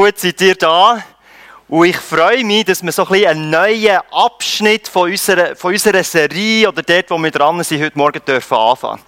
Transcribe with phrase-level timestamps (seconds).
[0.00, 1.04] Gut, seid ihr da?
[1.68, 6.02] Und ich freue mich, dass wir so ein einen neuen Abschnitt von unserer, von unserer
[6.02, 9.02] Serie oder dort, wo wir dran sind, heute Morgen dürfen anfangen.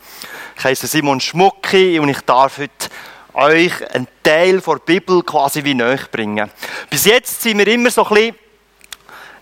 [0.55, 2.91] Ich heiße Simon Schmucki und ich darf heute
[3.33, 6.51] euch einen Teil der Bibel quasi wie näher bringen.
[6.91, 8.37] Bis jetzt sind wir immer so ein bisschen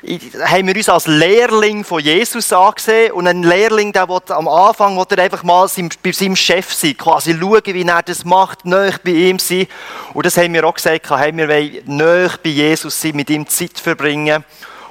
[0.03, 3.13] haben wir uns als Lehrling von Jesus angesehen.
[3.13, 5.69] Und ein Lehrling, der am Anfang er einfach mal
[6.03, 9.67] bei seinem Chef sein, quasi schauen, wie er das macht, näher bei ihm sein.
[10.15, 13.47] Und das haben wir auch gesagt, hey, wir wollen näher bei Jesus sein, mit ihm
[13.47, 14.45] Zeit verbringen.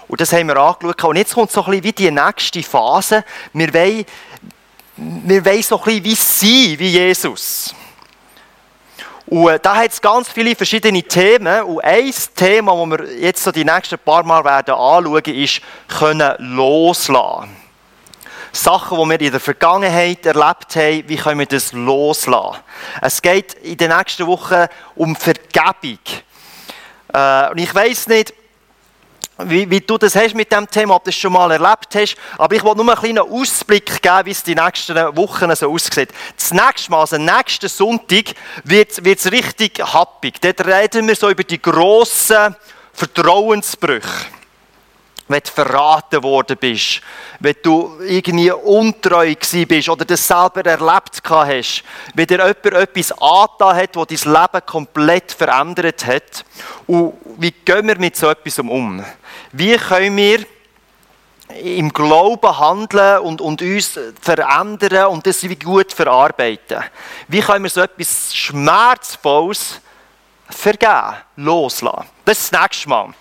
[0.08, 1.04] Und das haben wir angeschaut.
[1.04, 3.24] Und jetzt kommt so ein bisschen wie die nächste Phase.
[3.54, 4.06] Wir wollen,
[4.98, 7.74] wir wollen so ein bisschen wie sein, wie Jesus.
[9.30, 11.64] Und äh, da hat es ganz viele verschiedene Themen.
[11.64, 16.34] Und ein Thema, das wir jetzt so die nächsten paar Mal werden anschauen, ist können
[16.40, 17.56] loslassen.
[18.52, 22.58] Sachen, die wir in der Vergangenheit erlebt haben, wie können wir das loslassen?
[23.02, 24.66] Es geht in den nächsten Wochen
[24.96, 26.00] um Vergebung.
[27.14, 28.34] Äh, und ich weiß nicht,
[29.46, 32.16] wie, wie, du das hast mit dem Thema, ob du das schon mal erlebt hast.
[32.38, 36.10] Aber ich wollte nur einen kleinen Ausblick geben, wie es die nächsten Wochen so aussieht.
[36.36, 40.42] Das nächste Mal, also nächsten Sonntag, wird es richtig happig.
[40.42, 42.56] Dort reden wir so über die grossen
[42.94, 44.28] Vertrauensbrüche
[45.30, 47.02] wenn du verraten worden bist,
[47.40, 49.36] wenn du irgendwie untreu
[49.68, 51.84] bist oder das selber erlebt hast,
[52.16, 56.44] wenn dir jemand etwas angetan hat, das dein Leben komplett verändert hat.
[56.88, 59.06] Und wie gehen wir mit so etwas um?
[59.52, 60.46] Wie können wir
[61.64, 66.84] im Glauben handeln und, und uns verändern und das gut verarbeiten?
[67.28, 69.82] Wie können wir so etwas Schmerzvolles
[70.50, 72.08] vergeben, loslassen?
[72.26, 73.14] Das ist das nächste Mal.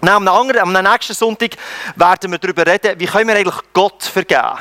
[0.00, 1.56] Dann am, anderen, am nächsten Sonntag
[1.94, 4.58] werden wir darüber reden, wie können wir eigentlich Gott vergeben.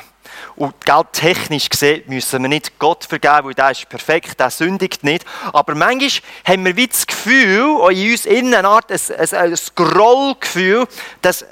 [0.56, 5.04] Und gell, technisch gesehen müssen wir nicht Gott vergeben, weil der ist perfekt, der sündigt
[5.04, 5.26] nicht.
[5.54, 6.10] Aber manchmal
[6.46, 10.88] haben wir wie das Gefühl, in uns innen eine Art, ein, Grollgefühl,
[11.22, 11.46] dass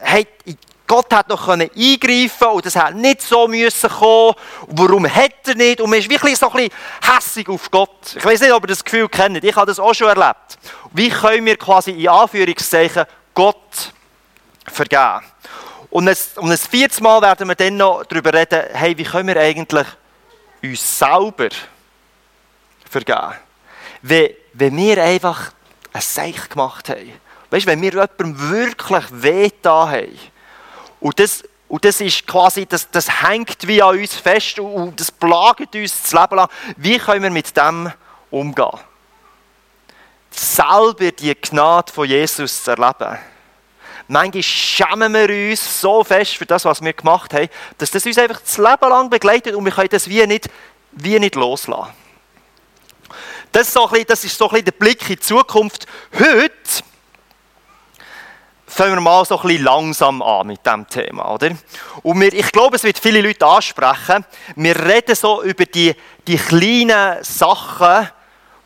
[0.87, 4.33] Gott hat noch eingreifen und das hat nicht so müssen kommen.
[4.67, 5.81] Warum hat er nicht?
[5.81, 6.71] Und man ist wirklich so ein bisschen
[7.15, 8.15] hässig auf Gott.
[8.15, 9.43] Ich weiß nicht, ob ihr das Gefühl kennt.
[9.43, 10.57] Ich habe das auch schon erlebt.
[10.91, 13.05] Wie können wir quasi in Anführungszeichen
[13.35, 13.93] Gott
[14.65, 15.21] vergeben.
[15.89, 19.27] Und ein, und ein viertes Mal werden wir dann noch darüber reden, hey, wie können
[19.27, 19.87] wir eigentlich
[20.61, 21.49] uns selber
[22.89, 23.33] vergeben?
[24.01, 25.51] Wenn, wenn wir einfach
[25.91, 27.11] ein Seich gemacht haben.
[27.49, 30.19] Weißt du, wenn wir jemandem wirklich weh da haben.
[30.99, 35.11] Und das, und das ist quasi, das, das hängt wie an uns fest und das
[35.11, 36.49] plagt uns das Leben lang.
[36.77, 37.91] Wie können wir mit dem
[38.29, 38.79] umgehen?
[40.39, 43.17] selber die Gnade von Jesus zu erleben.
[44.11, 47.47] Manchmal schämen wir uns so fest für das, was wir gemacht haben,
[47.77, 50.49] dass das uns einfach das Leben lang begleitet und wir können das wie nicht,
[50.93, 51.93] wie nicht loslassen.
[53.51, 55.85] Das ist, so ein bisschen, das ist so ein bisschen der Blick in die Zukunft.
[56.17, 56.51] Heute
[58.65, 61.51] fangen wir mal so ein bisschen langsam an mit diesem Thema, oder?
[62.01, 64.25] Und wir, ich glaube, es wird viele Leute ansprechen.
[64.55, 68.09] Wir reden so über die, die kleinen Sachen,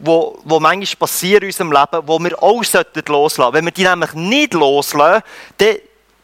[0.06, 3.54] wo, wo manchmal passieren in unserem Leben, wo wir auch loslassen sollten.
[3.54, 5.24] Wenn wir die nämlich nicht loslassen,
[5.58, 5.76] dann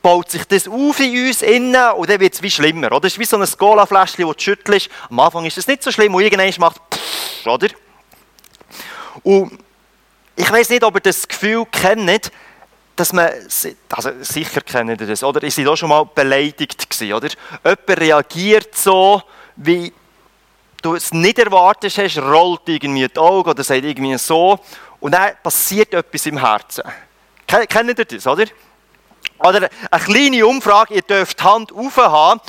[0.01, 2.91] baut sich das auf in uns innen und dann wird es wie schlimmer.
[2.91, 3.07] Oder?
[3.07, 4.89] Es ist wie so ein Cola-Fläschchen, das du schüttelst.
[5.09, 7.69] Am Anfang ist es nicht so schlimm und irgendwann macht es oder?
[9.23, 9.59] Und
[10.35, 12.31] ich weiß nicht, ob ihr das Gefühl kennt,
[12.95, 13.29] dass man,
[13.89, 15.41] also sicher kennt ihr das, oder?
[15.43, 17.29] Ihr seid auch schon mal beleidigt gewesen, oder?
[17.63, 19.21] Jemand reagiert so,
[19.55, 19.93] wie
[20.81, 24.59] du es nicht erwartet hast, rollt irgendwie die Augen oder sagt irgendwie so
[24.99, 26.83] und dann passiert etwas im Herzen.
[27.47, 28.45] Kennt ihr das, oder?
[29.39, 32.41] Oder eine kleine Umfrage, ihr dürft die Hand aufhaben.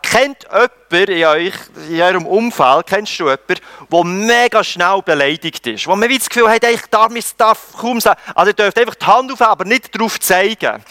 [0.00, 1.54] Kennt jemand in, euch,
[1.88, 3.56] in eurem Umfeld, kennst du jemanden,
[3.90, 5.88] der mega schnell beleidigt ist?
[5.88, 8.20] Wo man wie das Gefühl hat, ich darf, ich darf kaum sagen.
[8.34, 10.84] Also ihr dürft einfach die Hand aufhaben, aber nicht darauf zeigen.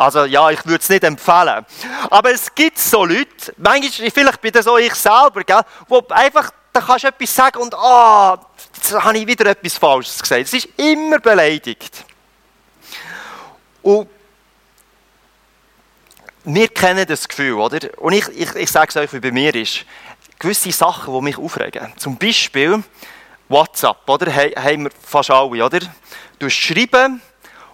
[0.00, 1.66] Also ja, ich würde es nicht empfehlen.
[2.08, 6.50] Aber es gibt so Leute, manchmal, vielleicht bin das auch ich selber, gell, wo einfach,
[6.72, 8.38] da kannst du etwas sagen und ah, oh,
[8.74, 10.40] jetzt habe ich wieder etwas Falsches gesagt.
[10.40, 12.02] Es ist immer beleidigt.
[13.82, 14.08] Und
[16.44, 17.80] wir kennen das Gefühl, oder?
[17.98, 19.84] Und ich, ich, ich sage es euch, wie bei mir ist.
[20.38, 21.92] Gewisse Sachen, die mich aufregen.
[21.98, 22.82] Zum Beispiel
[23.50, 24.34] WhatsApp, oder?
[24.34, 25.80] Haben wir fast alle, oder?
[26.38, 27.20] Du schreiben,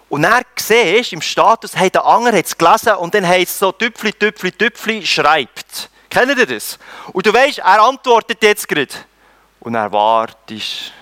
[0.09, 3.59] und er siehst im Status, hey, der andere hat es gelesen und dann heißt es
[3.59, 5.89] so, Tüpfli, Tüpfli, Tüpfli, schreibt.
[6.09, 6.79] Kennt ihr das?
[7.11, 8.93] Und du weißt, er antwortet jetzt gerade.
[9.59, 10.93] Und er wartet.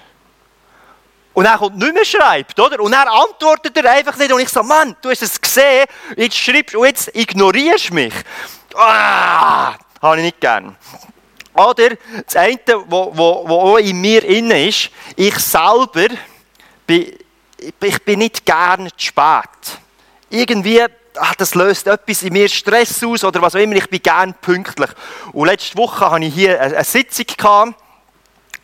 [1.33, 2.79] Und er kommt nicht mehr schreibt, oder?
[2.79, 4.31] Und er antwortet er einfach nicht.
[4.31, 5.85] Und ich sage, Mann, du hast es gesehen,
[6.15, 8.13] jetzt schreibst du und jetzt ignorierst du mich.
[8.73, 10.75] Ah, habe ich nicht gern.
[11.53, 11.89] Oder
[12.25, 16.07] das eine, was auch in mir inne ist, ich selber
[16.87, 17.13] bin
[17.81, 19.79] ich bin nicht gerne zu spät.
[20.29, 20.83] Irgendwie,
[21.17, 24.33] ach, das löst etwas in mir Stress aus oder was auch immer, ich bin gerne
[24.41, 24.89] pünktlich.
[25.31, 27.75] Und letzte Woche hatte ich hier eine, Sitzung, gehabt,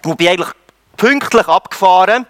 [0.04, 0.50] wo ich eigentlich
[0.98, 2.26] pünktlich abgefahren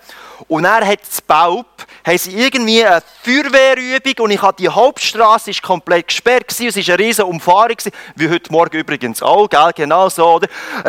[0.47, 1.65] und er hat das Baub,
[2.05, 6.87] haben sie irgendwie eine Feuerwehrübung und ich hatte die Hauptstraße ist komplett gesperrt gewesen, es
[6.87, 9.71] war eine riesige Umfahrung gewesen, wie heute Morgen übrigens auch, gell?
[9.75, 10.47] genau so, oder?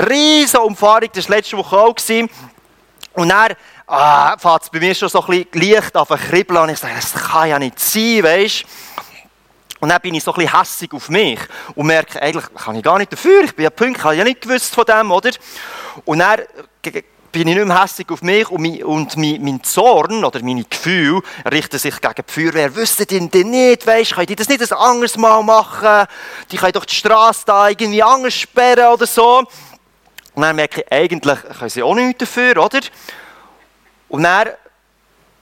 [0.09, 2.31] Riesige Umfahrung, das war letzte Woche auch gewesen.
[3.15, 3.57] Und er
[3.93, 6.95] ah, fängt es bei mir schon so ein bisschen leicht auf kribbeln und ich sage,
[6.95, 8.65] das kann ja nicht sein, weißt
[9.81, 11.41] und dann bin ich so ein bisschen hässig auf mich
[11.75, 14.25] und merke, eigentlich kann ich gar nicht dafür, ich bin ja pünktlich, ich habe ja
[14.25, 15.31] nicht gewusst von dem, oder?
[16.05, 16.41] Und dann
[17.33, 20.63] bin ich nicht mehr hässig auf mich und mein, und mein, mein Zorn oder meine
[20.63, 22.77] Gefühle richten sich gegen die Feuerwehr.
[22.77, 26.07] Wüsstet ihr denn nicht, weisst, könnt ihr das nicht ein anderes Mal machen?
[26.53, 29.39] Die können doch die Straße da irgendwie anders sperren oder so.
[30.35, 32.81] Und dann merke ich, eigentlich können sie auch nichts dafür, oder?
[34.13, 34.51] Und dann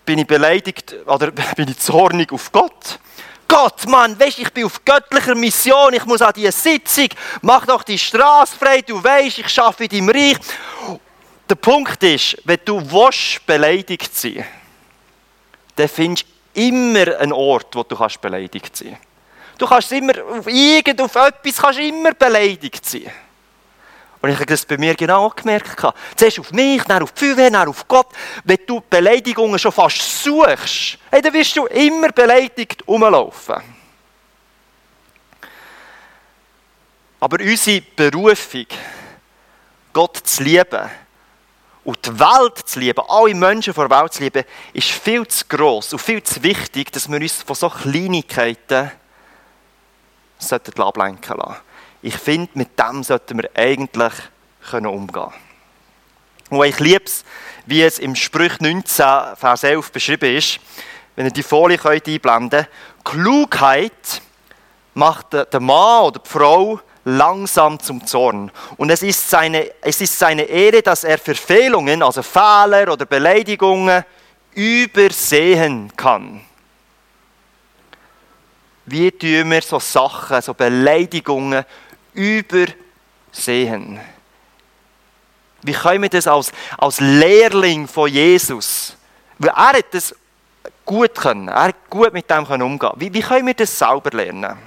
[0.06, 3.00] bin ich beleidigt, oder bin ich zornig auf Gott.
[3.48, 7.08] Gott, Mann, weißt, ich bin auf göttlicher Mission, ich muss an diese Sitzung,
[7.42, 10.38] mach doch die Straße frei, du weißt, ich arbeite in deinem Reich.
[11.48, 14.46] Der Punkt ist, wenn du willst, beleidigt sein
[15.74, 18.96] dann findest du immer einen Ort, wo du kannst beleidigt sein
[19.58, 23.10] Du kannst immer, auf irgend, auf etwas kannst immer beleidigt sein.
[24.22, 25.82] Und ich habe das bei mir genau gemerkt.
[26.14, 28.08] Zuerst auf mich, dann auf die Feuerwehr, dann auf Gott.
[28.44, 33.62] Wenn du Beleidigungen schon fast suchst, hey, dann wirst du immer beleidigt rumlaufen.
[37.18, 38.66] Aber unsere Berufung,
[39.92, 40.90] Gott zu lieben
[41.84, 45.44] und die Welt zu lieben, alle Menschen vor der Welt zu lieben, ist viel zu
[45.46, 48.90] gross und viel zu wichtig, dass wir uns von solchen Kleinigkeiten
[50.78, 51.69] ablenken lassen
[52.02, 54.12] ich finde, mit dem sollten wir eigentlich
[54.70, 55.32] können umgehen
[56.50, 57.24] Und ich liebe es,
[57.66, 59.06] wie es im Sprüch 19,
[59.36, 60.60] Vers 11 beschrieben ist,
[61.16, 62.68] wenn ihr die Folie könnt einblenden könnt.
[63.04, 64.22] Klugheit
[64.94, 68.50] macht der Mann oder die Frau langsam zum Zorn.
[68.76, 74.04] Und es ist, seine, es ist seine Ehre, dass er Verfehlungen, also Fehler oder Beleidigungen,
[74.52, 76.40] übersehen kann.
[78.86, 81.64] Wie tun wir so Sachen, so Beleidigungen
[82.14, 84.00] übersehen.
[85.62, 88.96] Wie können wir das als, als Lehrling von Jesus,
[89.38, 90.14] weil er hat das
[90.84, 92.92] gut können, er hat gut mit dem können umgehen.
[92.96, 94.58] Wie, wie können wir das selber lernen?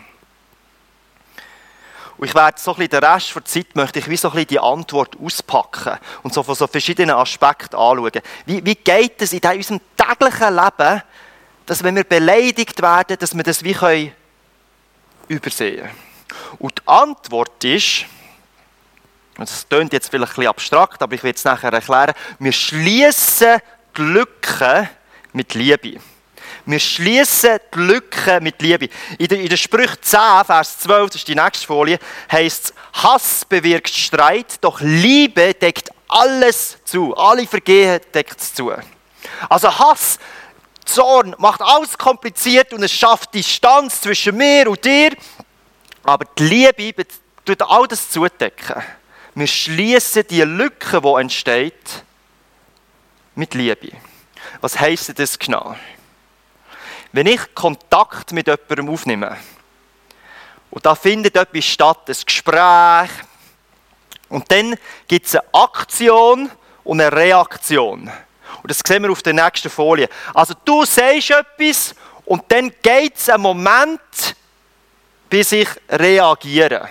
[2.18, 4.60] Und ich werde so ein den Rest der Zeit möchte ich wie so ein die
[4.60, 8.22] Antwort auspacken und so von so verschiedenen Aspekten anschauen.
[8.46, 11.02] Wie, wie geht es in unserem täglichen Leben,
[11.66, 14.12] dass wenn wir beleidigt werden, dass wir das wie können
[15.28, 16.13] übersehen können?
[16.60, 18.06] Und die Antwort ist,
[19.38, 23.60] das klingt jetzt vielleicht ein bisschen abstrakt, aber ich will es nachher erklären, wir schließen
[23.98, 24.90] die Lücken
[25.34, 26.00] mit Liebe.
[26.66, 28.90] Wir schließen die Lücken mit Liebe.
[29.18, 32.00] In der, in der Sprüche 10, Vers 12, das ist die nächste Folie,
[32.32, 37.16] heißt es, Hass bewirkt Streit, doch Liebe deckt alles zu.
[37.18, 38.72] Alle Vergehen deckt es zu.
[39.50, 40.20] Also Hass,
[40.86, 45.12] Zorn macht alles kompliziert und es schafft Distanz zwischen mir und dir.
[46.04, 47.06] Aber die Liebe
[47.46, 48.82] tut all das zudecken.
[49.36, 52.04] Wir schließen die Lücke, die entsteht,
[53.36, 53.92] mit Liebe.
[54.62, 55.76] Was heisst das genau?
[57.12, 59.38] Wenn ich Kontakt mit jemandem aufnehme
[60.72, 63.10] und da findet etwas statt, ein Gespräch,
[64.30, 64.76] und dann
[65.08, 66.50] gibt es eine Aktion
[66.84, 68.12] und eine Reaktion.
[68.62, 70.10] Und das sehen wir auf der nächsten Folie.
[70.34, 71.94] Also du sagst etwas
[72.26, 74.00] und dann geht es einen Moment,
[75.34, 76.88] bis ich reagiere.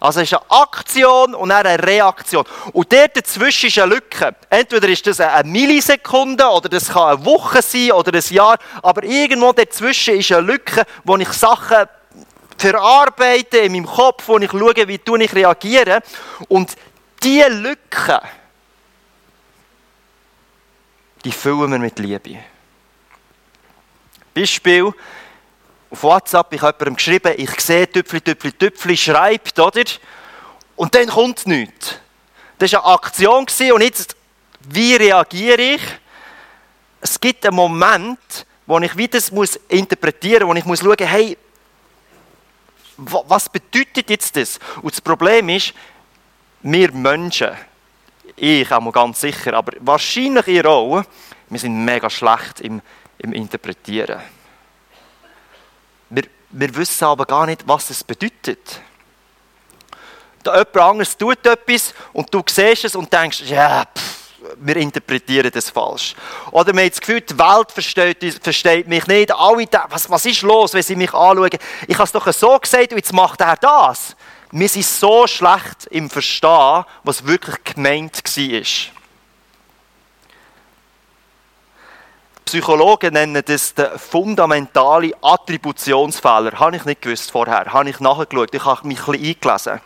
[0.00, 2.44] Also es ist eine Aktion und dann eine Reaktion.
[2.72, 4.34] Und dort dazwischen ist eine Lücke.
[4.50, 8.58] Entweder ist das eine Millisekunde oder das kann eine Woche sein oder ein Jahr.
[8.82, 11.86] Aber irgendwo dazwischen ist eine Lücke, wo ich Sachen
[12.56, 16.00] verarbeite in meinem Kopf, wo ich schaue, wie ich reagiere.
[16.48, 16.74] Und
[17.22, 18.20] diese Lücke,
[21.24, 22.40] die füllen wir mit Liebe.
[24.34, 24.92] Beispiel,
[25.90, 29.84] auf WhatsApp, ich habe jemandem geschrieben, ich sehe Tüpfli, Tüpfli, Tüpfli, schreibt, oder?
[30.76, 31.96] Und dann kommt nichts.
[32.58, 34.16] Das war eine Aktion und jetzt,
[34.68, 35.82] wie reagiere ich?
[37.00, 41.38] Es gibt einen Moment, wo ich wieder muss interpretieren muss, wo ich muss schauen, hey,
[42.96, 44.58] was bedeutet jetzt das?
[44.82, 45.72] Und das Problem ist,
[46.62, 47.50] wir Menschen,
[48.36, 51.04] ich auch mal ganz sicher, aber wahrscheinlich ihr auch,
[51.48, 52.82] wir sind mega schlecht im,
[53.18, 54.20] im Interpretieren.
[56.10, 58.80] Wir, wir wissen aber gar nicht, was es bedeutet.
[60.42, 65.50] Da jemand anderes tut etwas und du siehst es und denkst, ja, pff, wir interpretieren
[65.52, 66.14] das falsch.
[66.50, 69.32] Oder wir haben das Gefühl, die Welt versteht, versteht mich nicht.
[69.34, 71.50] Alle, was, was ist los, wenn sie mich anschauen?
[71.86, 74.16] Ich habe es doch so gesagt und jetzt macht er das.
[74.50, 78.97] Wir sind so schlecht im Verstehen, was wirklich gemeint war.
[82.48, 86.58] Psychologen nennen das den fundamentalen Attributionsfehler.
[86.58, 87.66] Habe ich nicht gewusst vorher.
[87.66, 88.54] Habe ich nachgeschaut.
[88.54, 89.80] Ich habe mich ein bisschen eingelesen.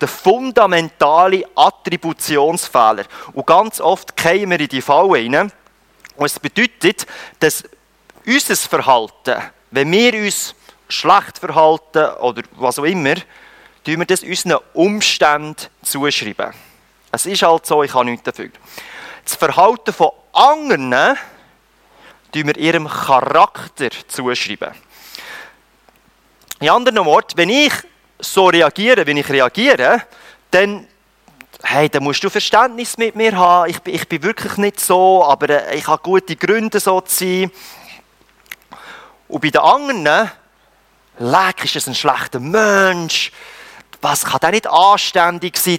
[0.00, 3.06] Der fundamentale Attributionsfehler.
[3.32, 5.50] Und ganz oft kommen wir in die Falle rein.
[6.14, 7.08] Und es bedeutet,
[7.40, 7.64] dass
[8.24, 10.54] unser Verhalten, wenn wir uns
[10.88, 13.16] schlecht verhalten oder was auch immer,
[13.84, 16.54] tun wir das unseren Umständen zuschreiben.
[17.10, 18.50] Es ist halt so, ich habe nichts dafür.
[19.24, 21.18] Das Verhalten von anderen
[22.32, 24.72] tun wir ihrem Charakter zuschreiben.
[26.60, 27.72] In anderen Worten, wenn ich
[28.18, 30.02] so reagiere, wie ich reagiere,
[30.50, 30.86] dann,
[31.62, 33.70] hey, dann musst du Verständnis mit mir haben.
[33.70, 37.50] Ich, ich bin wirklich nicht so, aber äh, ich habe gute Gründe, so zu sein.
[39.28, 40.30] Und bei den anderen,
[41.18, 43.32] leck, ist das ein schlechter Mensch.
[44.00, 45.78] Was kann der nicht anständig sein?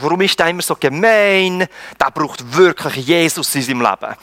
[0.00, 1.68] warum ist der immer so gemein?
[2.00, 4.16] Der braucht wirklich Jesus in seinem Leben.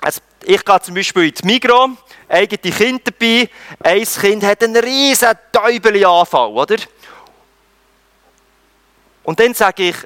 [0.00, 1.90] Also, ich gehe zum Beispiel ins Migros,
[2.28, 3.50] eigene Kinder dabei.
[3.82, 6.76] Ein Kind hat einen riesen Täubeli-Anfall, oder?
[9.24, 9.96] Und dann sage ich,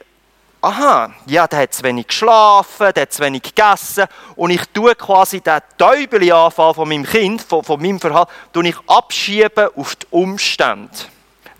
[0.63, 4.07] aha, ja, der hat zu wenig geschlafen, der hat zu wenig gegessen
[4.37, 8.77] und ich tue quasi den Täubeli-Anfall von meinem Kind, von, von meinem Verhalten, tue ich
[8.87, 10.91] abschieben auf die Umstände.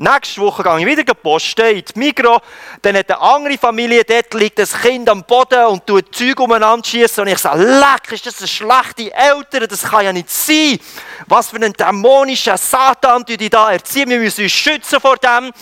[0.03, 2.41] Nächste Woche gehe ich wieder posten in die Migros.
[2.83, 6.85] Dann hat eine andere Familie, dort liegt das Kind am Boden und tut Zeug umeinander
[6.85, 7.23] schießen.
[7.23, 9.69] Und ich sage, leck, ist das eine schlechte Eltern?
[9.69, 10.81] Das kann ja nicht sein.
[11.29, 14.11] Was für ein dämonischer Satan die da erziehen.
[14.11, 15.53] Wir müssen uns schützen vor dem.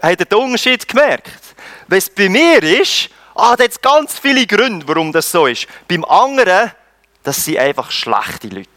[0.00, 1.28] Habt ihr den Unterschied gemerkt?
[1.88, 5.66] Wenn es bei mir ist, ah, da hat ganz viele Gründe, warum das so ist.
[5.86, 6.72] Beim anderen,
[7.22, 8.68] das sind einfach schlechte Leute.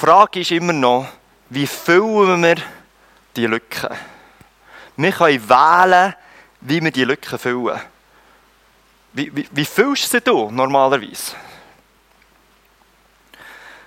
[0.00, 1.06] Die Frage ist immer noch,
[1.50, 2.56] wie füllen wir
[3.36, 3.94] die Lücken?
[4.96, 6.14] Wir können wählen,
[6.62, 7.78] wie wir die Lücken füllen.
[9.12, 11.34] Wie, wie, wie füllst du normalerweise?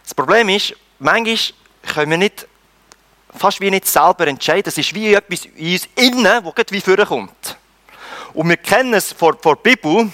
[0.03, 1.39] Das Problem ist, manchmal
[1.81, 2.47] können wir nicht,
[3.35, 4.65] fast wie nicht selber entscheiden.
[4.65, 7.57] Das ist wie etwas in uns innen, das wie vorkommt.
[8.35, 10.11] Und wir kennen es vor, vor der Bibel,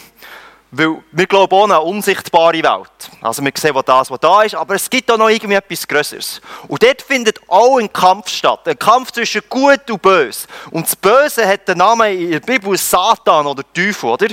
[0.72, 3.12] weil wir glauben auch an eine unsichtbare Welt.
[3.22, 5.88] Also wir sehen, was das, was da ist, aber es gibt auch noch irgendwie etwas
[5.88, 6.42] Größeres.
[6.68, 8.68] Und dort findet auch ein Kampf statt.
[8.68, 10.48] Ein Kampf zwischen Gut und Böse.
[10.70, 14.28] Und das Böse hat den Namen in der Bibel Satan oder Teufel, oder?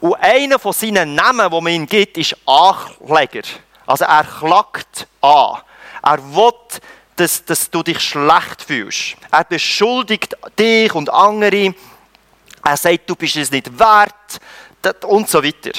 [0.00, 3.46] Und einer von seinen Namen, die man ihm gibt, ist Ankläger.
[3.86, 5.58] Also er klagt an.
[6.02, 6.52] Er will,
[7.14, 9.16] dass, dass du dich schlecht fühlst.
[9.30, 11.74] Er beschuldigt dich und andere.
[12.64, 14.40] Er sagt, du bist es nicht wert
[15.04, 15.72] und so weiter.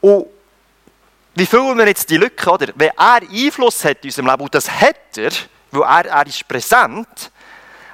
[0.00, 0.26] Und
[1.34, 2.68] wie füllen wir jetzt die Lücke, oder?
[2.74, 5.32] Wenn er Einfluss hat in unserem Leben, und das hat er,
[5.70, 7.30] weil er, er ist präsent,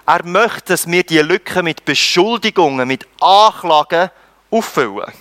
[0.07, 4.11] er möchte, dass wir die Lücke mit Beschuldigungen, mit Anklagen
[4.51, 5.13] auffüllen.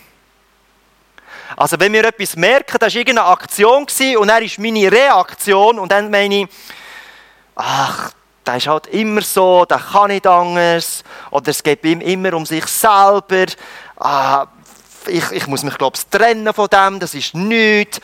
[1.55, 3.85] Also wenn wir etwas merken, das war irgendeine Aktion
[4.17, 6.47] und er ist meine Reaktion und dann meine ich,
[7.55, 8.11] ach,
[8.45, 12.45] der ist halt immer so, der kann nicht anders oder es geht ihm immer um
[12.45, 13.45] sich selber.
[13.97, 14.47] Ah,
[15.07, 17.99] ich, ich muss mich, glaube ich, trennen von dem, das ist nichts.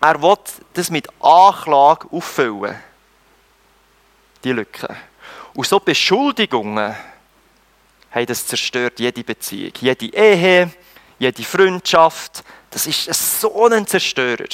[0.00, 0.36] Er will
[0.74, 2.76] das mit Anklage auffüllen.
[4.44, 4.94] Die Lücke.
[5.54, 6.94] Und so Beschuldigungen
[8.10, 10.70] haben das zerstört, jede Beziehung, jede Ehe,
[11.18, 12.44] jede Freundschaft.
[12.70, 14.48] Das ist so ein Zerstörer.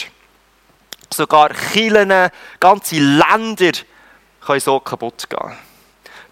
[1.13, 3.73] Sogar Kirchen, ganze Länder
[4.41, 5.57] können so kaputt gehen.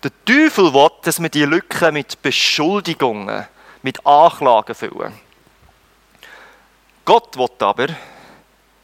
[0.02, 3.46] Der Teufel will, dass wir die Lücke mit Beschuldigungen
[3.82, 5.12] mit Anklagen füllen.
[7.04, 7.88] Gott will aber,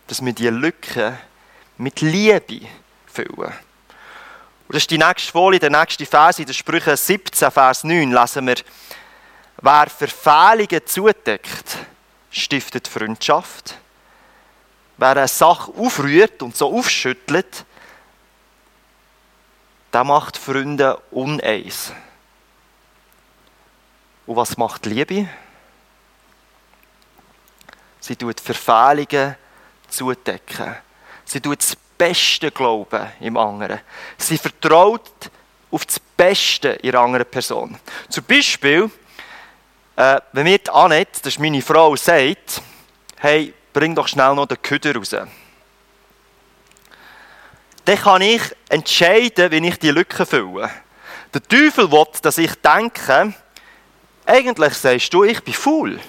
[0.06, 1.18] dass wir diese Lücke
[1.76, 2.66] mit Liebe
[3.06, 3.52] füllen.
[4.68, 8.10] Und das ist die nächste Folie, der nächste Vers in der Sprüche 17, Vers 9,
[8.10, 8.56] lesen wir,
[9.58, 11.78] wer Verfehlungen zudeckt,
[12.30, 13.78] stiftet Freundschaft.
[14.96, 17.64] Wer eine Sache aufrührt und so aufschüttelt,
[19.92, 21.92] der macht Freunde uneins.
[24.26, 25.28] Und was macht Liebe?
[28.00, 29.36] Sie tut Verfehlungen
[29.88, 30.76] zudecken.
[31.24, 33.80] Sie tut das Beste glauben im anderen.
[34.18, 35.10] Sie vertraut
[35.70, 37.78] auf das Beste einer anderen Person.
[38.08, 38.90] Zum Beispiel,
[39.96, 42.62] äh, wenn mir die Annette, das ist meine Frau, sagt,
[43.18, 45.14] hey, bring doch schnell noch den Köder raus.
[47.84, 50.70] dann kann ich entscheiden, wie ich die Lücke fülle.
[51.32, 53.34] Der Teufel will, dass ich denke,
[54.26, 56.00] eigentlich sagst du, ich bin faul.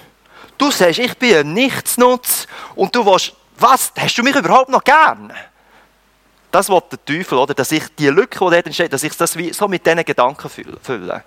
[0.58, 4.82] Du sagst, ich bin ein Nichtsnutz und du willst, was, hast du mich überhaupt noch
[4.82, 5.32] gern?
[6.50, 7.54] Das will der Teufel, oder?
[7.54, 11.22] Dass ich die Lücke, die dort entsteht, dass ich das so mit diesen Gedanken fülle.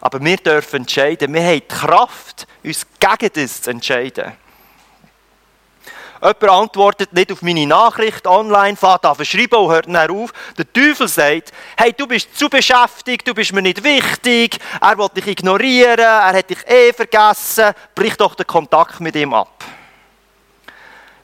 [0.00, 1.32] Aber wir dürfen entscheiden.
[1.32, 4.32] Wir haben die Kraft, uns gegen das zu entscheiden.
[6.20, 10.32] Jemand antwortet nicht auf meine Nachricht online, fährt an schreiben und hört dann auf.
[10.56, 15.08] Der Teufel sagt, hey, du bist zu beschäftigt, du bist mir nicht wichtig, er will
[15.14, 19.64] dich ignorieren, er hat dich eh vergessen, brich doch den Kontakt mit ihm ab.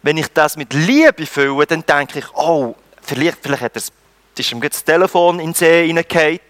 [0.02, 3.82] Wenn ich das mit Liebe fühle, dann denke ich, oh, vielleicht, vielleicht hat er
[4.38, 6.40] ist ihm das Telefon in den See hineingefallen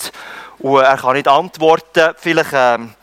[0.61, 2.15] und er kann nicht antworten.
[2.17, 2.95] Vielleicht, ähm,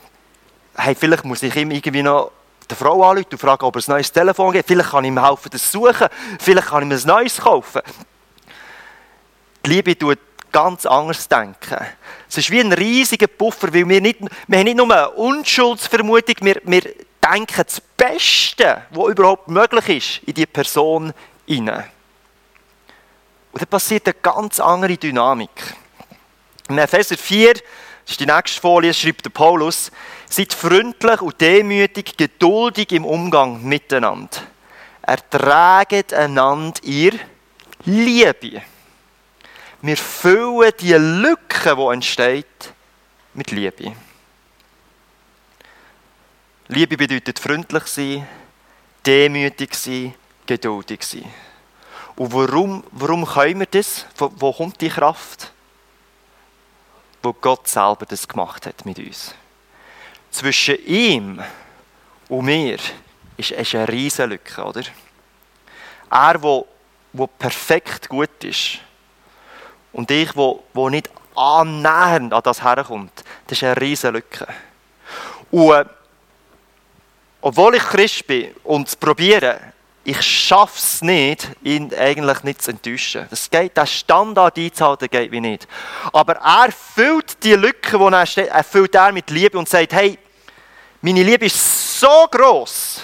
[0.75, 2.31] hey, vielleicht muss ich ihm irgendwie noch
[2.69, 4.67] der Frau anrufen und fragen, ob er ein neues Telefon gibt.
[4.67, 6.07] Vielleicht kann ich ihm helfen, das zu suchen.
[6.39, 7.81] Vielleicht kann ich mir ein neues kaufen.
[9.65, 10.19] Die Liebe tut
[10.51, 11.77] ganz anders denken.
[12.27, 16.35] Es ist wie ein riesiger Puffer, weil wir, nicht, wir haben nicht nur eine Unschuldsvermutung,
[16.41, 21.13] wir, wir denken das Beste, was überhaupt möglich ist, in die Person
[21.45, 21.85] hinein.
[23.51, 25.75] Und dann passiert eine ganz andere Dynamik.
[26.69, 27.53] In Epheser 4,
[28.09, 29.91] das ist die nächste Folie, schreibt der Paulus,
[30.27, 34.35] seid freundlich und demütig, geduldig im Umgang miteinander.
[35.03, 37.13] Ertraget einander ihr
[37.85, 38.63] Liebe.
[39.83, 42.73] Wir füllen die Lücke, die entsteht,
[43.35, 43.95] mit Liebe.
[46.67, 48.27] Liebe bedeutet freundlich sein,
[49.05, 50.15] demütig sein,
[50.47, 51.31] geduldig sein.
[52.15, 54.07] Und warum, warum können wir das?
[54.17, 55.53] Wo, wo kommt die Kraft?
[57.21, 59.33] Wo Gott selber das gemacht hat mit uns.
[60.31, 61.41] Zwischen ihm
[62.29, 62.77] und mir
[63.38, 64.83] ist, ist eine riesige Lücke, oder?
[66.11, 66.67] Er, wo,
[67.13, 68.79] wo perfekt gut ist
[69.91, 74.47] und ich, wo, wo nicht annähernd an das herkommt, das ist eine riesige Lücke.
[75.51, 75.89] Und
[77.41, 82.71] obwohl ich Christ bin und es probiere, ich schaffe es nicht, ihn eigentlich nicht zu
[82.71, 83.27] enttäuschen.
[83.29, 85.67] Das geht, der Standard einzuhalten geht wie nicht.
[86.13, 89.93] Aber er füllt die Lücke, die er steht, er füllt er mit Liebe und sagt,
[89.93, 90.17] hey,
[91.01, 93.01] meine Liebe ist so groß,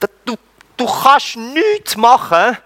[0.00, 0.36] dass du,
[0.76, 2.56] du kannst nichts machen,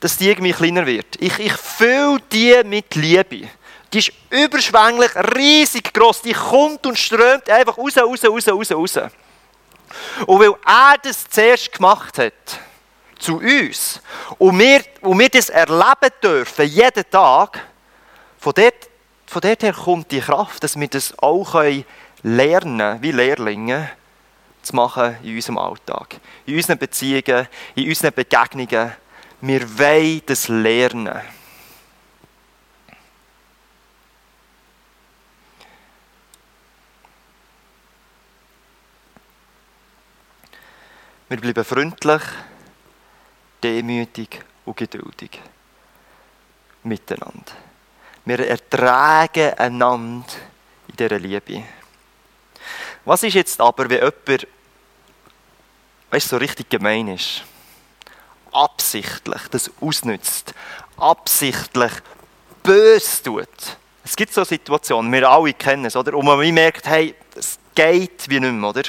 [0.00, 1.20] dass die irgendwie kleiner wird.
[1.20, 3.48] Ich, ich fülle die mit Liebe.
[3.92, 6.22] Die ist überschwänglich, riesig groß.
[6.22, 8.98] Die kommt und strömt einfach raus, raus, raus, raus, raus.
[10.26, 12.32] Und weil er das zuerst gemacht hat,
[13.22, 14.00] zu uns,
[14.38, 17.60] und wir, und wir das erleben dürfen, jeden Tag,
[18.38, 18.90] von dort,
[19.26, 23.90] von dort her kommt die Kraft, dass wir das auch lernen können, wie Lehrlinge,
[24.62, 28.92] zu machen in unserem Alltag, in unseren Beziehungen, in unseren Begegnungen.
[29.40, 31.20] Wir wollen das lernen.
[41.28, 42.22] Wir bleiben freundlich,
[43.62, 45.40] demütig und geduldig
[46.82, 47.52] miteinander.
[48.24, 50.26] Wir ertragen einander
[50.88, 51.64] in dieser Liebe.
[53.04, 54.46] Was ist jetzt aber, wenn jemand
[56.10, 57.42] weißt, so richtig gemein ist?
[58.52, 60.54] Absichtlich das ausnützt,
[60.96, 61.92] absichtlich
[62.62, 63.76] böse tut.
[64.04, 66.14] Es gibt so Situationen, wir alle kennen es, oder?
[66.14, 68.82] Und man merkt, hey, es geht wie nicht mehr, oder?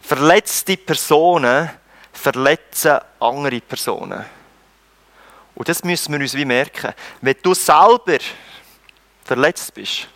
[0.00, 1.70] Verletzte Personen
[2.14, 4.24] verletzen andere Personen.
[5.54, 6.92] Und das müssen wir uns wie merken.
[7.20, 8.18] Wenn du selber
[9.24, 10.08] verletzt bist,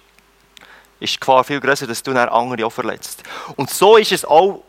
[1.01, 3.23] ist die Gefahr viel größer, dass du dann andere auch verletzt.
[3.57, 4.63] Und so ist es auch,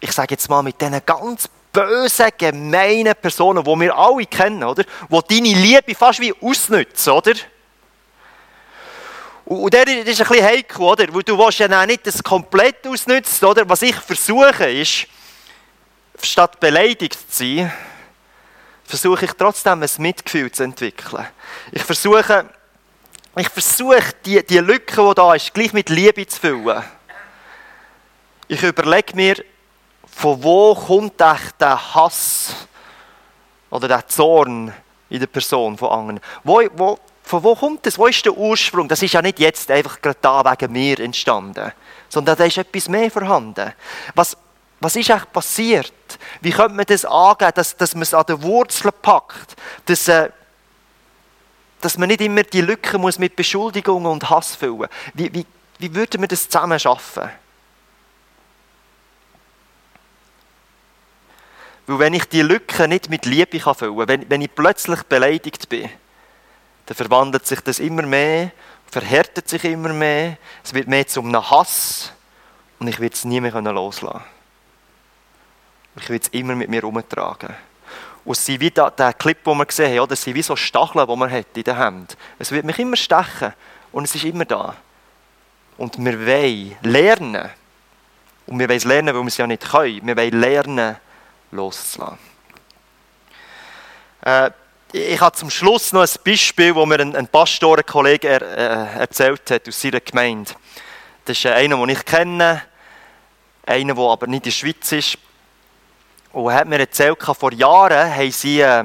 [0.00, 4.84] ich sage jetzt mal, mit diesen ganz bösen, gemeinen Personen, die wir alle kennen, oder?
[4.84, 7.32] Die deine Liebe fast wie ausnutzen, oder?
[9.44, 11.12] Und das ist ein bisschen heikel, oder?
[11.12, 13.68] Weil du willst ja nicht das komplett ausnutzen, oder?
[13.68, 15.06] Was ich versuche ist,
[16.26, 17.72] statt beleidigt zu sein,
[18.84, 21.26] versuche ich trotzdem ein Mitgefühl zu entwickeln.
[21.70, 22.46] Ich versuche,
[23.36, 26.82] ich versuche die, die Lücke, die da ist, gleich mit Liebe zu füllen.
[28.48, 29.36] Ich überlege mir,
[30.04, 32.54] von wo kommt der Hass
[33.70, 34.74] oder der Zorn
[35.08, 36.20] in der Person von anderen?
[36.42, 37.96] Wo, wo, von wo kommt das?
[37.96, 38.88] Wo ist der Ursprung?
[38.88, 41.72] Das ist ja nicht jetzt einfach gerade da wegen mir entstanden,
[42.08, 43.72] sondern da ist etwas mehr vorhanden.
[44.16, 44.36] Was,
[44.80, 45.92] was ist eigentlich passiert?
[46.40, 49.54] Wie könnte man das angehen, dass, dass man es an den Wurzeln packt?
[49.84, 50.30] Dass, äh,
[51.82, 54.88] dass man nicht immer die Lücken muss mit Beschuldigungen und Hass füllen muss.
[55.12, 55.46] Wie, wie,
[55.78, 57.30] wie würden wir das zusammen schaffen?
[61.86, 65.02] Weil wenn ich die Lücke nicht mit Liebe kann füllen kann, wenn, wenn ich plötzlich
[65.02, 65.90] beleidigt bin,
[66.86, 68.50] dann verwandelt sich das immer mehr,
[68.90, 72.12] verhärtet sich immer mehr, es wird mehr zu einem Hass
[72.78, 74.22] und ich werde es nie mehr loslassen
[76.00, 77.54] Ich will es immer mit mir herumtragen.
[78.24, 80.56] Und es sind wie der, der Clip, den wir gesehen haben, das sind wie so
[80.56, 82.08] Stacheln, die man hat in den Händen.
[82.38, 83.52] Es wird mich immer stechen
[83.92, 84.76] und es ist immer da.
[85.78, 87.50] Und wir wollen lernen,
[88.46, 90.96] und wir wollen es lernen, weil wir es ja nicht können, wir wollen lernen,
[91.50, 92.18] loszulassen.
[94.22, 94.50] Äh,
[94.92, 99.50] ich habe zum Schluss noch ein Beispiel, das mir ein, ein Pastorenkollege er, äh, erzählt
[99.50, 100.52] hat aus seiner Gemeinde.
[101.24, 102.62] Das ist einer, den ich kenne,
[103.64, 105.18] einer, der aber nicht in der Schweiz ist.
[106.32, 108.84] Und er hat mir erzählt, vor Jahren haben sie, äh,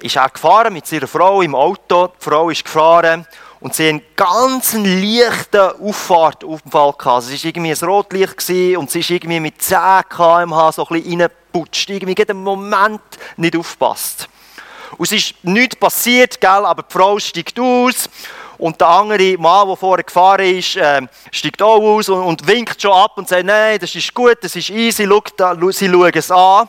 [0.00, 2.08] ist er gefahren mit seiner Frau im Auto.
[2.08, 3.26] Die Frau ist gefahren
[3.60, 6.94] und sie einen ganz leichten Auffahrtunfall.
[7.04, 8.48] Also es war irgendwie ein Rotlicht
[8.78, 11.90] und sie ist irgendwie mit 10 km/h so ein bisschen reingeputscht.
[11.90, 13.02] Irgendwie jeden Moment
[13.36, 14.28] nicht aufgepasst.
[14.96, 16.64] Und es ist nichts passiert, gell?
[16.64, 18.08] aber die Frau steigt aus
[18.58, 22.80] und der andere Mann, der vorher gefahren ist, äh, steigt auch aus und, und, winkt
[22.80, 26.30] schon ab und sagt, nein, das ist gut, das ist easy, da, sie schauen es
[26.30, 26.68] an.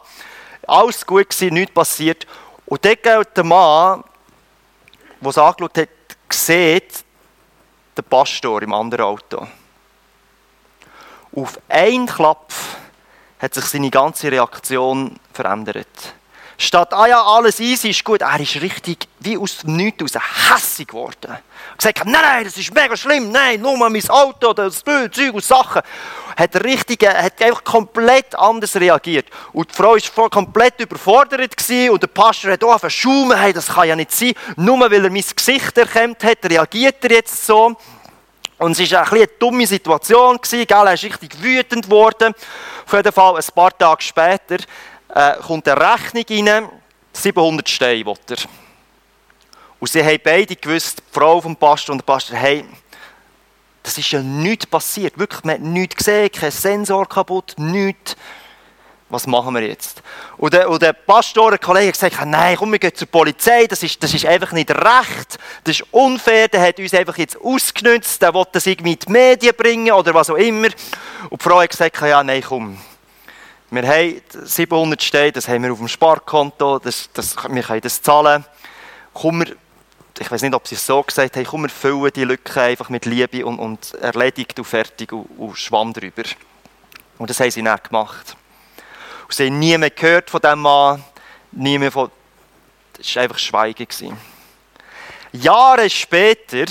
[0.68, 2.28] Alles gut gewesen, nichts passiert.
[2.66, 4.04] Und dann geht der Mann,
[5.22, 5.90] der es angeschaut hat,
[6.30, 7.06] sieht
[7.98, 9.48] den Pastor im anderen Auto.
[11.36, 12.52] Auf einen Klapp
[13.40, 16.16] hat sich seine ganze Reaktion verändert.
[16.60, 20.24] Statt, ah ja, alles easy, ist gut, er ist richtig wie aus dem Nichts raus
[20.50, 21.30] hässig geworden.
[21.30, 21.42] Er
[21.78, 25.36] gesagt, nein, nein, das ist mega schlimm, nein, nur mal mein Auto, das Bild, Zeug
[25.36, 25.84] und Sachen.
[26.36, 29.28] Hat richtig, hat einfach komplett anders reagiert.
[29.54, 33.68] Und die Frau war komplett überfordert gewesen, und der Pastor hat auch verschaumen, hey, das
[33.68, 34.34] kann ja nicht sein.
[34.56, 37.76] Nur weil er mein Gesicht erkannt hat, reagiert er jetzt so.
[38.58, 40.66] Und es war eine, eine dumme Situation, gell?
[40.68, 42.34] er ist richtig wütend geworden.
[42.86, 44.58] Auf jeden Fall, ein paar Tage später,
[45.14, 46.70] äh, kommt eine Rechnung rein,
[47.14, 48.38] 700 Steine will er.
[49.80, 52.66] Und sie haben beide gewusst, die Frau vom Pastor und der Pastor, hey,
[53.84, 55.18] das ist ja nichts passiert.
[55.18, 58.16] Wirklich, man hat nichts gesehen, kein Sensor kaputt, nichts.
[59.10, 60.04] Was machen wir jetzt?
[60.36, 63.66] Und der, und der Pastor, der Kollege, hat gesagt, nein, komm, wir gehen zur Polizei,
[63.66, 67.40] das ist, das ist einfach nicht recht, das ist unfair, der hat uns einfach jetzt
[67.40, 70.68] ausgenutzt, der will das irgendwie in die Medien bringen oder was auch immer.
[71.30, 72.78] Und die Frau hat gesagt, ja, nein, komm,
[73.70, 78.02] wir haben 700 Steine, das haben wir auf dem Sparkonto, das, das, wir können das
[78.02, 78.46] zahlen.
[79.14, 79.56] Komm, wir,
[80.18, 82.88] ich weiß nicht, ob sie es so gesagt haben, komm, wir füllen die Lücke einfach
[82.88, 86.24] mit Liebe und, und erledigt und fertig und, und schwamm drüber.
[87.18, 88.38] Und das haben sie nicht gemacht.
[89.26, 91.04] Und sie haben nie gehört von diesem Mann,
[91.52, 92.10] nie mehr von...
[92.98, 94.18] Es war einfach Schweigen.
[95.34, 96.66] Jahre später,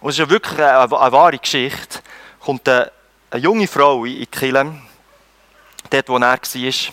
[0.00, 2.00] und es ist ja wirklich eine, eine wahre Geschichte,
[2.40, 2.92] kommt eine,
[3.30, 4.85] eine junge Frau in die Kirche,
[5.90, 6.92] dort wo er war.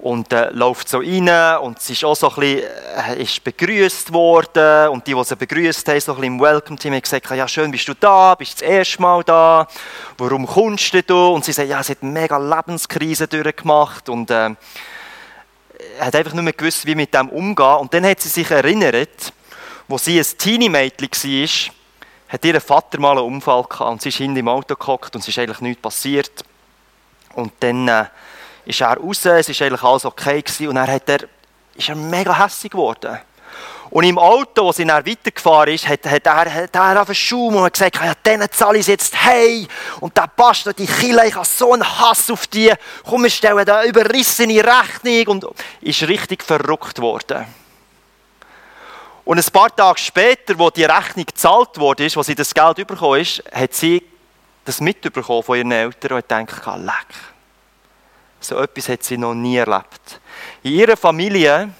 [0.00, 2.70] Und äh, läuft so rein und sie ist auch so ein bisschen,
[3.18, 6.94] äh, ist begrüßt worden und die, die sie begrüßt haben, so ein bisschen im Welcome-Team,
[6.94, 9.66] haben gesagt, ja schön, bist du da, bist du das erste Mal da,
[10.16, 11.28] warum kommst du?
[11.28, 14.50] Und sie sagt, ja, sie hat eine mega Lebenskrise durchgemacht und äh,
[15.98, 17.76] hat einfach nicht mehr gewusst, wie mit dem umgehen.
[17.78, 19.32] Und dann hat sie sich erinnert,
[19.88, 21.74] wo sie ein Teenie-Mädchen war,
[22.28, 25.22] hat ihr Vater mal einen Unfall gehabt und sie ist hinten im Auto gehockt und
[25.22, 26.44] es ist eigentlich nichts passiert.
[27.38, 28.04] Und dann äh,
[28.64, 31.20] ist er raus, es war eigentlich alles okay gewesen, und dann hat er,
[31.76, 33.16] ist er mega hässlich geworden.
[33.90, 37.54] Und im Auto, wo sie dann weitergefahren ist, hat, hat er, hat er auf Schaum
[37.54, 39.68] und hat gesagt, ja, denen zahle ich jetzt hey.
[40.00, 42.72] Und der Pastor, die Kille, ich habe so einen Hass auf die.
[43.08, 45.28] Komm, wir stellen da überrissene Rechnung.
[45.28, 45.46] Und
[45.80, 47.46] ist richtig verrückt worden.
[49.24, 53.20] Und ein paar Tage später, wo die Rechnung gezahlt wurde, wo sie das Geld bekommen
[53.20, 54.02] ist, hat sie
[54.68, 57.14] das mitbekommen von ihren Eltern und denkt, leck.
[58.38, 60.20] So etwas hat sie noch nie erlebt.
[60.62, 61.70] In ihrer Familie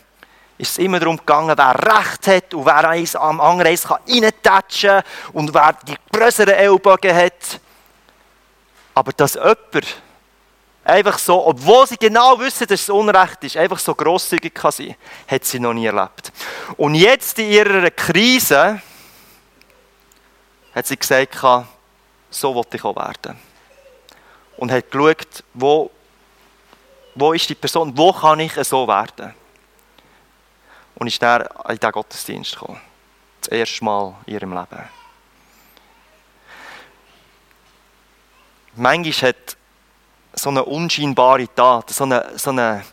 [0.56, 4.88] ist es immer darum gegangen, wer Recht hat und wer eins am anderen eins reintatschen
[4.88, 7.60] kann und wer die größeren Ellbogen hat.
[8.94, 10.02] Aber dass jemand
[10.82, 14.96] einfach so, obwohl sie genau wissen, dass es Unrecht ist, einfach so grosszügig kann sein,
[15.28, 16.32] hat sie noch nie erlebt.
[16.78, 18.80] Und jetzt in ihrer Krise
[20.74, 21.36] hat sie gesagt,
[22.30, 23.38] so wollte ich auch werden.
[24.56, 25.90] Und hat geschaut, wo,
[27.14, 29.34] wo ist die Person, wo kann ich so werden?
[30.96, 32.80] Und ist dann in diesen Gottesdienst gekommen.
[33.40, 34.88] Das erste Mal in ihrem Leben.
[38.74, 39.56] Manchmal hat
[40.34, 42.84] so eine unscheinbare Tat, so eine, so eine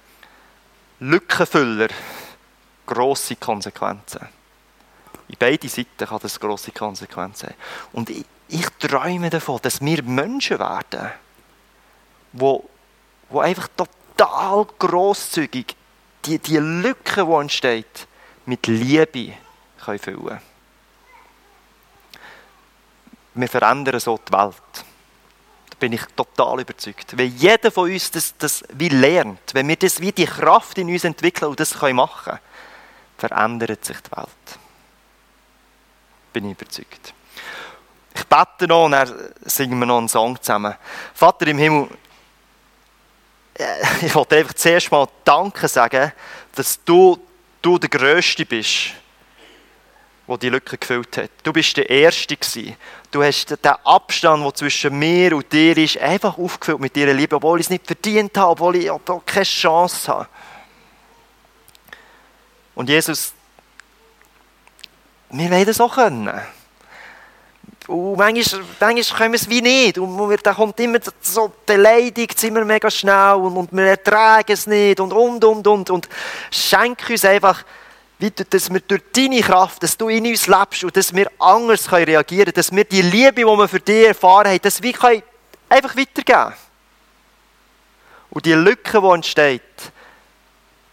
[0.99, 1.89] Lückenfüller
[2.85, 4.27] grosse Konsequenzen.
[5.27, 7.55] In beide Seiten kann das grosse Konsequenzen haben.
[7.93, 11.11] Und ich, ich träume davon, dass wir Menschen werden,
[12.33, 12.69] wo,
[13.29, 15.75] wo einfach total grosszügig
[16.25, 18.07] die, die Lücke, die entsteht,
[18.45, 19.33] mit Liebe
[19.83, 20.41] können füllen
[23.33, 24.85] Wir verändern so die Welt.
[25.69, 27.17] Da bin ich total überzeugt.
[27.17, 30.89] Wenn jeder von uns das, das wie lernt, wenn wir das wie die Kraft in
[30.89, 32.39] uns entwickeln und das machen können,
[33.17, 34.59] verändert sich die Welt.
[36.33, 37.13] Bin ich überzeugt.
[38.35, 39.13] Ich bete noch und dann
[39.45, 40.75] singen wir noch einen Song zusammen.
[41.13, 41.87] Vater im Himmel,
[44.01, 46.11] ich wollte einfach zuerst mal Danke sagen,
[46.53, 47.17] dass du,
[47.61, 48.91] du der Größte bist,
[50.27, 51.29] der die Lücke gefüllt hat.
[51.43, 52.75] Du bist der Erste gewesen.
[53.09, 57.37] Du hast den Abstand, der zwischen mir und dir ist, einfach aufgefüllt mit deiner Liebe,
[57.37, 60.27] obwohl ich es nicht verdient habe, obwohl ich obwohl keine Chance habe.
[62.73, 63.33] Und Jesus,
[65.29, 66.41] wir wollen das auch können.
[67.87, 69.97] Und manchmal, manchmal können wir es wie nicht.
[69.97, 74.65] Und da kommt immer so die Leitung immer mega schnell und, und wir ertragen es
[74.65, 75.89] nicht und, und, und, und.
[75.89, 76.09] Und
[76.49, 77.63] schenk uns einfach,
[78.17, 81.91] wie, dass wir durch deine Kraft, dass du in uns lebst und dass wir anders
[81.91, 85.23] reagieren können, dass wir die Liebe, die wir für dich erfahren haben, dass wir können
[85.69, 86.53] einfach weitergeben
[88.31, 89.61] Und die Lücke, die entsteht,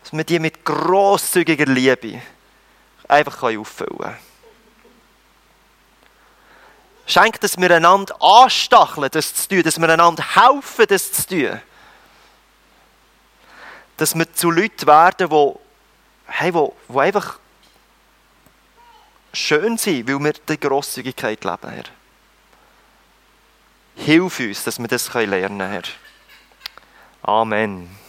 [0.02, 2.20] dass wir die mit grosszügiger Liebe
[3.08, 4.31] einfach auffüllen können.
[7.12, 11.60] Schenk, dass wir einander anstacheln, das zu tun, dass wir einander helfen, das zu tun.
[13.96, 15.52] Dass wir zu Leuten werden, die,
[16.26, 17.38] hey, die, die einfach
[19.32, 21.84] schön sind, weil wir die Grosszügigkeit leben, Herr.
[23.94, 25.82] Hilf uns, dass wir das lernen können, Herr.
[27.22, 28.01] Amen.